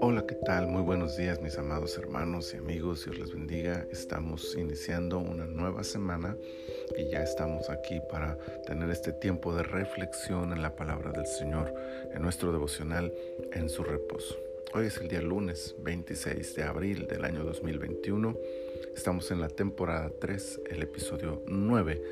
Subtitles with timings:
[0.00, 0.66] Hola, ¿qué tal?
[0.66, 3.86] Muy buenos días mis amados hermanos y amigos, Dios les bendiga.
[3.92, 6.36] Estamos iniciando una nueva semana
[6.98, 8.36] y ya estamos aquí para
[8.66, 11.72] tener este tiempo de reflexión en la palabra del Señor,
[12.12, 13.14] en nuestro devocional,
[13.52, 14.36] en su reposo.
[14.74, 18.36] Hoy es el día lunes 26 de abril del año 2021.
[18.96, 22.02] Estamos en la temporada 3, el episodio 9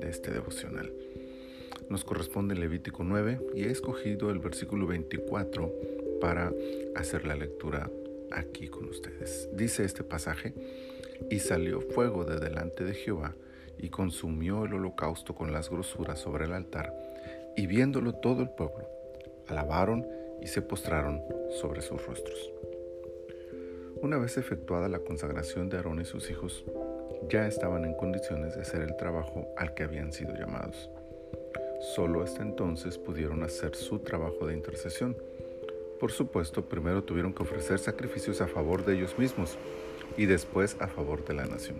[0.00, 0.92] de este devocional.
[1.88, 5.72] Nos corresponde Levítico 9 y he escogido el versículo 24
[6.20, 6.52] para
[6.94, 7.90] hacer la lectura
[8.30, 9.48] aquí con ustedes.
[9.52, 10.54] Dice este pasaje,
[11.30, 13.34] y salió fuego de delante de Jehová
[13.78, 16.92] y consumió el holocausto con las grosuras sobre el altar,
[17.56, 18.88] y viéndolo todo el pueblo,
[19.48, 20.06] alabaron
[20.40, 21.22] y se postraron
[21.60, 22.50] sobre sus rostros.
[24.02, 26.64] Una vez efectuada la consagración de Aarón y sus hijos,
[27.30, 30.90] ya estaban en condiciones de hacer el trabajo al que habían sido llamados.
[31.84, 35.14] Solo hasta entonces pudieron hacer su trabajo de intercesión.
[36.00, 39.58] Por supuesto, primero tuvieron que ofrecer sacrificios a favor de ellos mismos
[40.16, 41.76] y después a favor de la nación.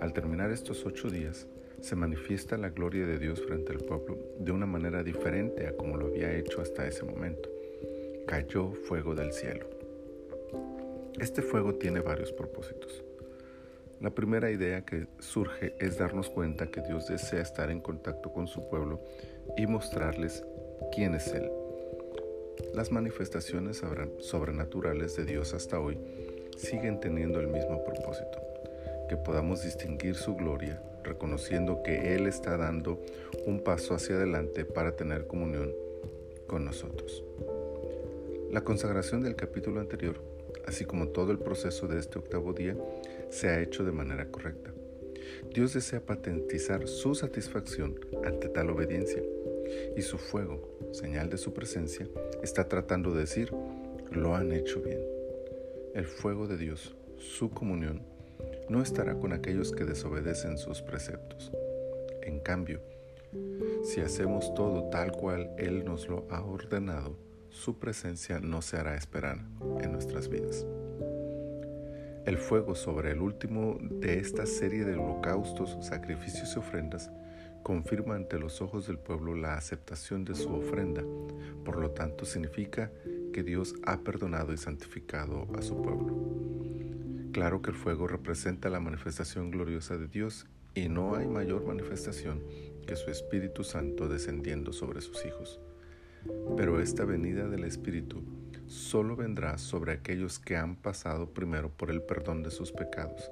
[0.00, 1.46] Al terminar estos ocho días,
[1.80, 5.96] se manifiesta la gloria de Dios frente al pueblo de una manera diferente a como
[5.96, 7.48] lo había hecho hasta ese momento.
[8.26, 9.70] Cayó fuego del cielo.
[11.20, 13.04] Este fuego tiene varios propósitos.
[14.02, 18.48] La primera idea que surge es darnos cuenta que Dios desea estar en contacto con
[18.48, 19.00] su pueblo
[19.56, 20.44] y mostrarles
[20.92, 21.48] quién es Él.
[22.74, 23.80] Las manifestaciones
[24.18, 26.00] sobrenaturales de Dios hasta hoy
[26.56, 28.40] siguen teniendo el mismo propósito,
[29.08, 33.00] que podamos distinguir su gloria, reconociendo que Él está dando
[33.46, 35.70] un paso hacia adelante para tener comunión
[36.48, 37.22] con nosotros.
[38.52, 40.22] La consagración del capítulo anterior,
[40.66, 42.76] así como todo el proceso de este octavo día,
[43.30, 44.74] se ha hecho de manera correcta.
[45.54, 49.22] Dios desea patentizar su satisfacción ante tal obediencia
[49.96, 52.06] y su fuego, señal de su presencia,
[52.42, 53.54] está tratando de decir,
[54.10, 55.00] lo han hecho bien.
[55.94, 58.02] El fuego de Dios, su comunión,
[58.68, 61.52] no estará con aquellos que desobedecen sus preceptos.
[62.20, 62.82] En cambio,
[63.82, 67.16] si hacemos todo tal cual Él nos lo ha ordenado,
[67.52, 69.38] su presencia no se hará esperar
[69.80, 70.66] en nuestras vidas.
[72.24, 77.10] El fuego sobre el último de esta serie de holocaustos, sacrificios y ofrendas
[77.62, 81.02] confirma ante los ojos del pueblo la aceptación de su ofrenda.
[81.64, 82.90] Por lo tanto, significa
[83.32, 86.16] que Dios ha perdonado y santificado a su pueblo.
[87.32, 92.42] Claro que el fuego representa la manifestación gloriosa de Dios y no hay mayor manifestación
[92.86, 95.60] que su Espíritu Santo descendiendo sobre sus hijos.
[96.56, 98.22] Pero esta venida del Espíritu
[98.66, 103.30] solo vendrá sobre aquellos que han pasado primero por el perdón de sus pecados,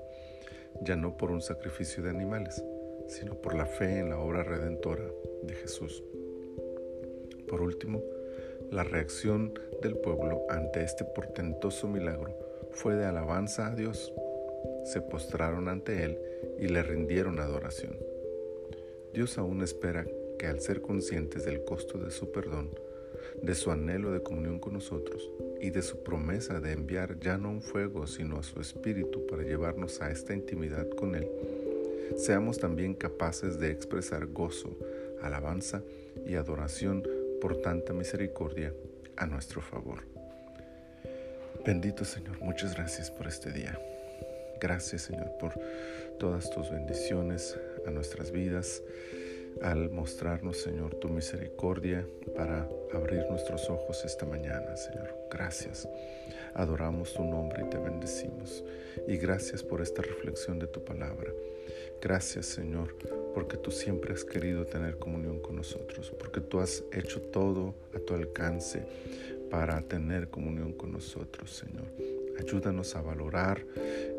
[0.83, 2.63] ya no por un sacrificio de animales,
[3.09, 5.05] sino por la fe en la obra redentora
[5.43, 6.03] de Jesús.
[7.49, 8.03] Por último,
[8.71, 9.53] la reacción
[9.83, 12.37] del pueblo ante este portentoso milagro
[12.73, 14.13] fue de alabanza a Dios.
[14.85, 16.19] Se postraron ante Él
[16.59, 17.99] y le rindieron adoración.
[19.13, 20.07] Dios aún espera
[20.41, 22.71] que al ser conscientes del costo de su perdón,
[23.43, 25.31] de su anhelo de comunión con nosotros
[25.61, 29.43] y de su promesa de enviar ya no un fuego, sino a su espíritu para
[29.43, 31.29] llevarnos a esta intimidad con Él,
[32.17, 34.75] seamos también capaces de expresar gozo,
[35.21, 35.83] alabanza
[36.27, 37.07] y adoración
[37.39, 38.73] por tanta misericordia
[39.19, 40.05] a nuestro favor.
[41.67, 43.79] Bendito Señor, muchas gracias por este día.
[44.59, 45.53] Gracias Señor por
[46.19, 48.83] todas tus bendiciones a nuestras vidas
[49.63, 52.07] al mostrarnos, Señor, tu misericordia
[52.37, 55.15] para abrir nuestros ojos esta mañana, Señor.
[55.31, 55.89] Gracias.
[56.55, 58.65] Adoramos tu nombre y te bendecimos.
[59.07, 61.31] Y gracias por esta reflexión de tu palabra.
[62.01, 62.97] Gracias, Señor,
[63.35, 67.99] porque tú siempre has querido tener comunión con nosotros, porque tú has hecho todo a
[67.99, 68.83] tu alcance
[69.51, 72.20] para tener comunión con nosotros, Señor.
[72.41, 73.63] Ayúdanos a valorar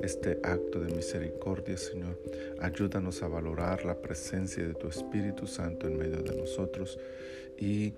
[0.03, 2.19] este acto de misericordia, Señor.
[2.59, 6.99] Ayúdanos a valorar la presencia de tu Espíritu Santo en medio de nosotros
[7.57, 7.93] y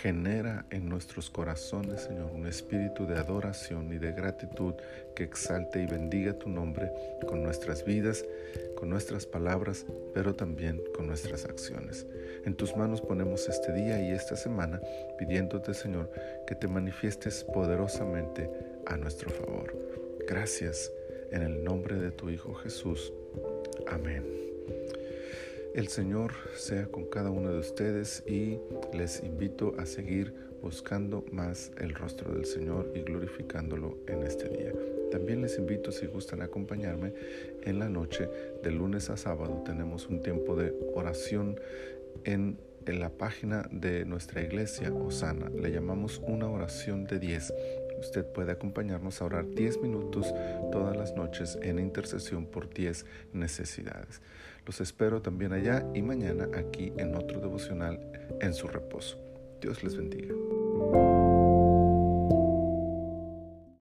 [0.00, 4.74] genera en nuestros corazones, Señor, un espíritu de adoración y de gratitud
[5.16, 6.92] que exalte y bendiga tu nombre
[7.26, 8.24] con nuestras vidas,
[8.76, 12.06] con nuestras palabras, pero también con nuestras acciones.
[12.44, 14.80] En tus manos ponemos este día y esta semana
[15.18, 16.10] pidiéndote, Señor,
[16.46, 18.48] que te manifiestes poderosamente
[18.86, 19.74] a nuestro favor.
[20.26, 20.90] Gracias
[21.30, 23.12] en el nombre de tu Hijo Jesús.
[23.86, 24.24] Amén.
[25.74, 28.58] El Señor sea con cada uno de ustedes y
[28.92, 30.32] les invito a seguir
[30.62, 34.72] buscando más el rostro del Señor y glorificándolo en este día.
[35.10, 37.12] También les invito, si gustan acompañarme,
[37.62, 38.28] en la noche
[38.62, 41.60] de lunes a sábado tenemos un tiempo de oración
[42.24, 45.48] en en la página de nuestra iglesia, Osana.
[45.50, 47.54] Le llamamos una oración de 10.
[48.00, 50.34] Usted puede acompañarnos a orar 10 minutos
[50.72, 54.20] todas las noches en intercesión por 10 necesidades.
[54.66, 58.00] Los espero también allá y mañana aquí en otro devocional
[58.40, 59.18] en su reposo.
[59.60, 60.34] Dios les bendiga.